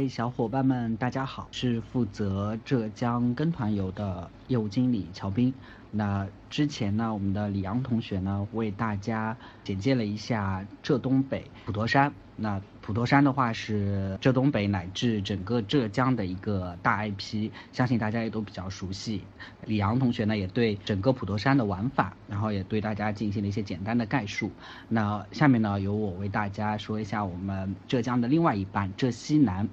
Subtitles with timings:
[0.00, 5.52] 位小伙伴们，大家好，是负责浙江跟团游的业务经理乔斌。
[5.90, 12.10] 那之前呢，我们的李阳同学呢，为大家简介了一下浙东北普陀山。
[12.34, 19.20] 那普陀山的话是浙东北乃至整个浙江的一个大 IP，相信大家也都比较熟悉。
[19.66, 24.50] 李阳同学呢，也对整个普陀山的玩法，然后也对大家进行了一些简单的概述。
[24.88, 29.68] 那下面呢，由我为大家说一下我们浙江的另外一半浙西南。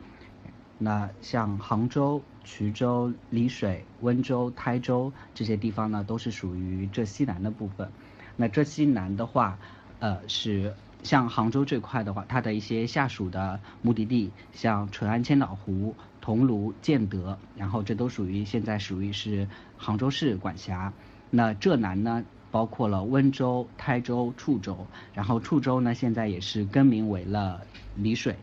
[0.79, 7.89] 那像杭州、衢州、丽水、温州、台州这些地方呢，都是属于浙西南的部分。
[8.35, 9.57] 那浙西南的话，
[9.99, 20.93] 呃，是像杭州这块的话，它的一些下属的目的地，像淳安千岛湖、桐庐、建德，然后这都属于现在属于是杭州市管辖。
[21.31, 27.61] 那浙南呢，包括了温州、台州、处州，然后处州呢，现在也是更名为了
[27.95, 28.35] 丽水。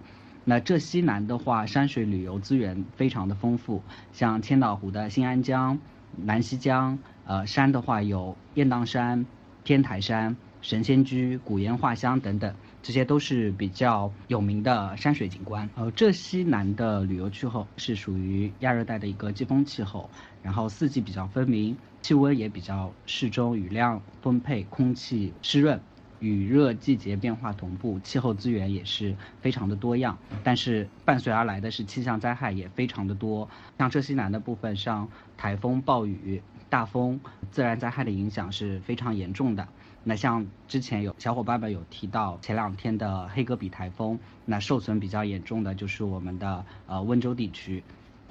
[0.47, 5.79] 那浙西南的话，山水旅游资源非常的丰富，像千岛湖的新安江、
[6.17, 9.25] 南溪江，呃，山的话有雁荡山、
[9.65, 15.69] 天台山、神仙居、古岩画乡等等，这些都是比较有名的山水景观。
[15.77, 20.11] 呃，浙西南的旅游气候是属于亚热带的一个季风气候，
[20.43, 25.81] 然后四季比较分明，气温也比较适中，雨量丰沛，空气湿润。
[26.25, 33.49] 雨热季节变化同步，气候资源也是非常的多样，但是伴随而来的是气象灾害也非常的多。
[33.79, 39.69] 像浙西南的部分，像台风、暴雨、大风，自然灾害的影响是非常严重的。
[40.03, 47.83] 那像之前有小伙伴们有提到前两天的黑格比台风，那受损比较严重的就是我们的呃温州地区。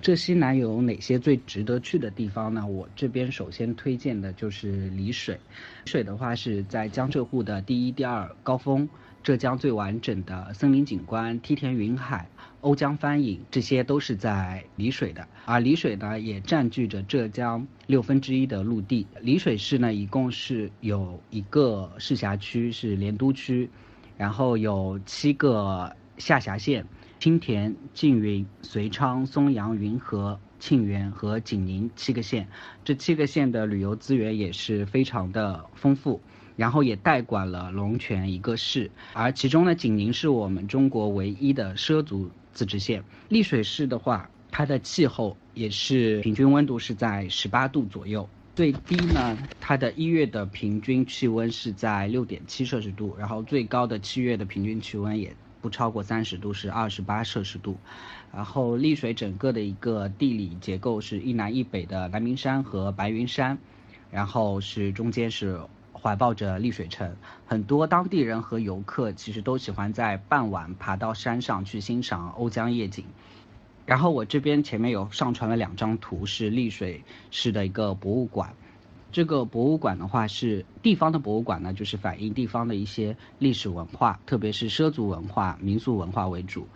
[0.03, 2.67] 浙西南有哪些最值得去的地方呢？
[2.67, 5.33] 我这边首先推荐的就是丽水。
[5.35, 5.39] 丽
[5.85, 8.89] 水的话是在江浙沪的第一、第二高峰，
[9.23, 12.27] 浙江最完整的森林景观，梯田云海、
[12.59, 15.25] 瓯江帆影，这些都是在丽水的。
[15.45, 19.07] 而丽水呢，也占据着浙江六分之一的陆地。
[19.21, 23.69] 丽水市呢，一共是有一个市辖区是莲都区，
[24.17, 26.85] 然后有七个下辖县。
[27.23, 32.49] 青田、缙云、遂昌、松阳、云和、沁源和景宁七个县，
[32.83, 36.19] 这七个县的旅游资源也是非常的丰富，
[36.57, 43.01] 然后也代管了龙泉一个市，而其中呢，景宁是我们中国唯一的畲族自治县。
[43.29, 55.33] 丽水市的话，它的气候也是平均温度是在十八度左右，最低呢，它的一月的平均气温是在六点七摄氏度，然后最高的七月的平均气温也。
[55.63, 57.77] 不超过三十度是二十八摄氏度，
[58.33, 63.57] 然后丽水整个的一个地理结构是一南一北的南明山和白云山，
[64.11, 65.61] 然后是中间是
[65.93, 67.15] 怀抱着丽水城，
[67.45, 73.05] 很多当地人和游客其实都喜欢在傍晚爬到山上去欣赏瓯江夜景，
[73.85, 78.53] 然后我这边前面有上传了两张图，是丽水市的一个博物馆。
[79.13, 86.67] 这个博物馆的话是地方的博物馆呢，就是反映地方的一些历史文化，特别是畲族文化、民俗文化为主。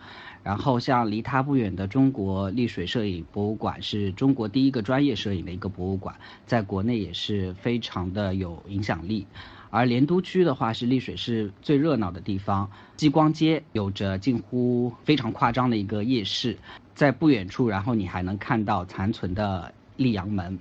[0.44, 6.14] 然后像离它不远的中国丽水摄影博物馆，是中国第一个专业摄影的一个博物馆，
[6.46, 9.26] 在国内也是非常的有影响力。
[9.70, 16.56] 而莲都区的话是丽水市最热闹的地方，激光街有着近乎非常夸张的一个夜市，
[16.94, 20.56] 在不远处，然后你还能看到残存的溧阳门。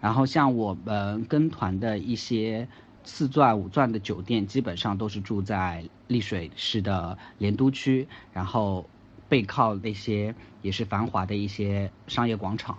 [0.00, 2.66] 然后像我们跟团的一些
[3.04, 8.88] 四钻五钻的酒店，基本上都是住在丽水市的莲都区，然后
[9.28, 12.78] 背靠那些也是繁华的一些商业广场，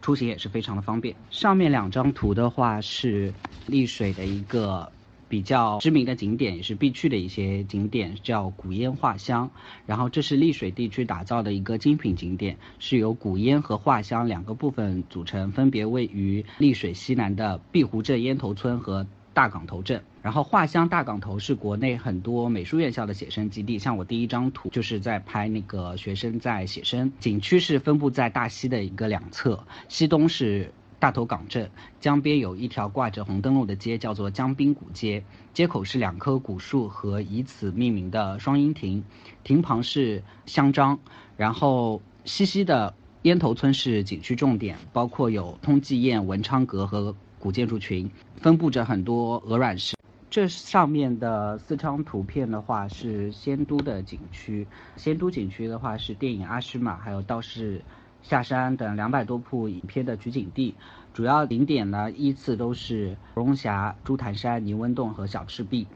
[0.00, 1.14] 出行也是非常的方便。
[1.30, 3.32] 上面两张图的话是
[3.66, 4.90] 丽水的一个。
[5.32, 9.50] 比较知名的景点也是必去的一些景点，叫古烟画乡。
[9.86, 20.04] 然后这是丽水地区打造的一个精品景点，是由古烟和画乡两个部分组成，分别位于丽水西南的碧湖镇烟头村和大港头镇。
[20.20, 27.10] 然后画乡大港头是国内很多美术院校的写生基地，像我第一张图就是在拍那个学生在写生。
[27.20, 30.74] 景区是分布在大溪的一个两侧，西东是。
[31.02, 31.68] 大头港镇
[31.98, 35.24] 江边有一条挂着红灯笼的街，叫做江滨古街。
[35.52, 39.02] 街口是两棵古树和以此命名的双阴亭，
[39.42, 40.96] 亭旁是香樟。
[41.36, 49.96] 然后西溪的烟头村是景区重点，包括有通济堰、文昌阁和古建筑群，分布着很多鹅卵石。
[50.30, 54.64] 这上面的四张图片的话是仙都的景区，
[54.94, 57.82] 仙都景区的话是电影《阿诗玛》还有道士。
[58.22, 60.74] 下山等两百多部影片的取景地，
[61.12, 65.86] 主要景点呢依次都是龙峡、朱潭山、泥温洞和小赤壁，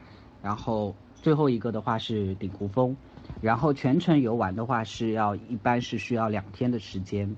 [0.41, 2.95] 然后最后一个的话是鼎湖峰。
[3.41, 7.35] 然后全程游玩的话是要一般是需要两天的时间。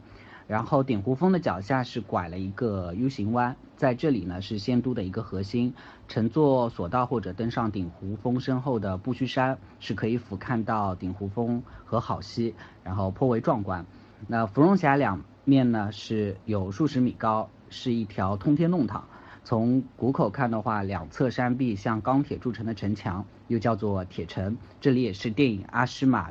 [0.48, 5.74] 然后鼎湖峰的脚下是拐了一个 U 型弯，在这里呢是仙都的一个核心。
[6.08, 13.86] 乘坐索道或者登上鼎湖峰身后的不须山，是可以俯瞰到鼎湖峰和好溪，然后颇为壮观。
[14.27, 19.07] 那芙蓉峡两面呢是有数十米高，是一条通天弄堂。
[19.44, 24.57] 从谷口看的话，两侧山壁像钢铁铸成的城墙，又叫做铁城。
[24.80, 26.30] 这里也是电影《阿诗玛》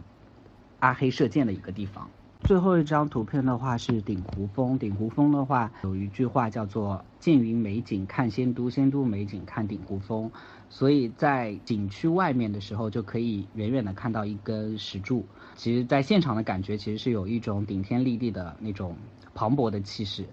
[0.79, 2.09] 阿黑射箭的一个地方。
[2.45, 10.31] 最后一张图片的话是鼎湖峰，鼎湖峰的话有一句话叫做“见云美景看仙都，仙都美景看鼎湖峰”，
[10.71, 15.27] 所以在景区外面的时候就可以远远的看到一根石柱。
[15.57, 18.97] 其实，在现场的感觉其实是有一种顶天立地的那种
[19.35, 20.25] 磅礴的气势。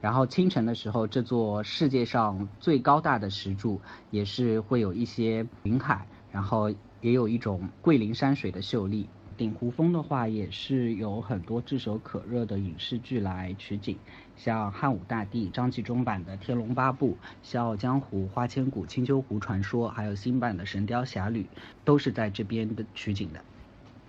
[0.00, 3.80] 然后清晨的时候，这座世界上最高大的石柱
[4.10, 6.70] 也是会有一些云海，然后
[7.00, 9.08] 也有一种桂林山水的秀丽。
[9.36, 13.96] 鼎湖峰的话，也是有很多炙手可热的影视剧来取景，
[14.36, 17.10] 像汉武大帝、张纪中版的《天龙八部》、
[17.42, 21.42] 《笑傲江湖》、《花千骨》、《青丘狐传说》，还有新版的《神雕侠侣》，
[21.84, 23.44] 都是在这边的取景的。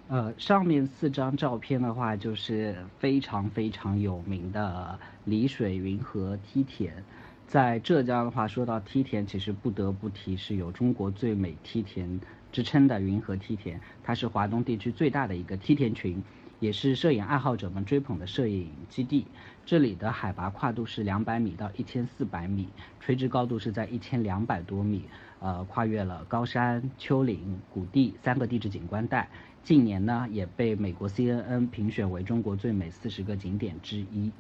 [0.07, 7.04] 呃，上面四张照片的话，就是非常非常有名的丽水云和梯田。
[7.48, 12.19] 在浙江的话，说到梯田，其实不得不提是有中国最美梯田
[12.55, 13.81] 之称的云河梯田。
[14.01, 16.23] 它是华东地区最大的一个梯田群，
[16.61, 19.27] 也是摄影爱好者们追捧的摄影基地。
[19.65, 22.69] 这里的海拔跨度是两百米到一千四百米，
[23.01, 25.03] 垂直高度是在一千两百多米，
[25.41, 29.27] 呃，跨越了高山、丘陵、谷地三个地质景观带。
[29.61, 34.31] 近年呢，也被美国 CNN 评选为中国最美四十个景点之一。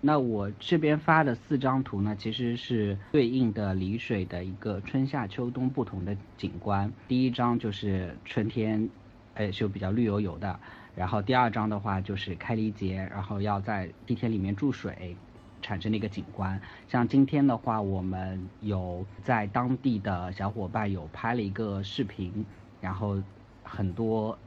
[0.00, 6.92] 那我这边发的四张图呢，其实是对应的丽水的一个春夏秋冬不同的景观。
[7.08, 8.88] 第一张就是春天，
[9.34, 10.60] 哎，就比较绿油油的。
[10.94, 15.16] 然后第二张的话就是开离节，然后要在梯田里面注水，
[15.60, 16.60] 产生的一个景观。
[16.88, 22.46] 像今天的话，我们有在当地的小伙伴有拍了一个视频，
[22.80, 23.20] 然后
[23.62, 24.38] 很多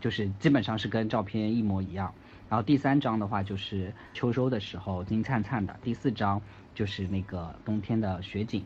[0.00, 2.14] 就是基本上是跟照片一模一样。
[2.52, 6.38] 然后第三张的话就是秋收的时候金灿灿的，第四张
[6.74, 8.62] 就是那个冬天的雪景。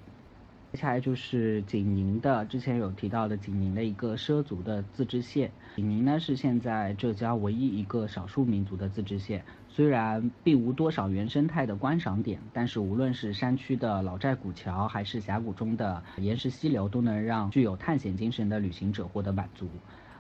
[0.73, 5.53] 接下来就是景宁的，之前有提到的景宁的一个畲族的自治县。
[5.77, 19.71] 景宁呢是现在浙江唯一一个少数民族的自治县，虽然并无多少原生态的观赏点，但是无论是山区的老寨古桥，还是峡谷中的岩石溪流，都能让具有探险精神的旅行者获得满足。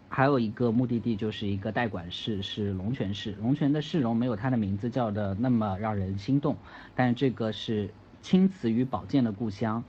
[0.08, 3.32] 还有一个目的地就是一个代管市，是龙泉市。
[3.40, 6.56] 龙泉的市容没有它的名字叫的那么让人心动，
[6.94, 7.90] 但这个是
[8.22, 9.84] 青瓷与宝剑的故乡，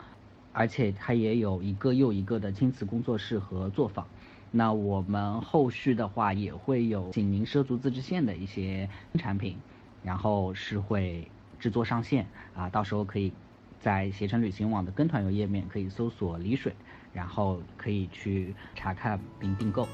[0.52, 4.08] 而且它也有一个又一个的青瓷工作室和作坊。
[4.50, 9.58] 那我们后续的话也会有景宁畲族自治县的一些产品，
[10.04, 11.30] 然后是会
[11.60, 13.32] 制作上线啊，到时候可以
[13.80, 16.74] 在携程旅行网的跟团游页面可以搜索丽水。
[17.18, 19.88] 然后可以去查看并订购。